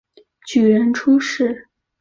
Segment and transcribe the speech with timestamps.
[0.47, 1.67] 举人出身。